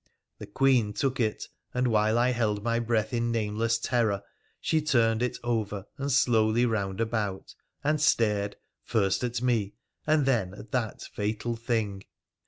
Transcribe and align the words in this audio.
The 0.39 0.47
Queen 0.47 0.93
took 0.93 1.19
it, 1.19 1.47
and 1.75 1.87
while 1.89 2.17
I 2.17 2.31
held 2.31 2.63
my 2.63 2.79
breath 2.79 3.13
in 3.13 3.31
nameless 3.31 3.77
terror 3.77 4.23
she 4.59 4.81
turned 4.81 5.21
it 5.21 5.37
over 5.43 5.85
and 5.99 6.11
slowly 6.11 6.65
round 6.65 6.99
about, 6.99 7.53
and 7.83 8.01
stared 8.01 8.55
first 8.83 9.23
at 9.23 9.43
me, 9.43 9.75
and 10.07 10.25
then 10.25 10.55
at 10.55 10.71
that 10.71 11.03
fatal 11.03 11.55
thing. 11.55 12.01